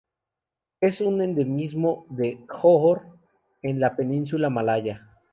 Es 0.79 0.99
un 0.99 1.21
endemismo 1.21 2.07
de 2.09 2.43
Johor 2.49 3.19
en 3.61 3.79
la 3.79 3.95
Península 3.95 4.49
Malaya. 4.49 5.07